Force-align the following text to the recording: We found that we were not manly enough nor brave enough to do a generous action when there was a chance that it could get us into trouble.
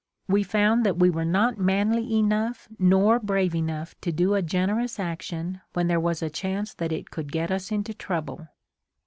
We 0.27 0.41
found 0.41 0.83
that 0.83 0.97
we 0.97 1.11
were 1.11 1.25
not 1.25 1.59
manly 1.59 2.15
enough 2.15 2.67
nor 2.79 3.19
brave 3.19 3.53
enough 3.53 3.93
to 4.01 4.11
do 4.11 4.33
a 4.33 4.41
generous 4.41 4.99
action 4.99 5.61
when 5.73 5.85
there 5.85 5.99
was 5.99 6.23
a 6.23 6.29
chance 6.31 6.73
that 6.73 6.91
it 6.91 7.11
could 7.11 7.31
get 7.31 7.51
us 7.51 7.71
into 7.71 7.93
trouble. 7.93 8.47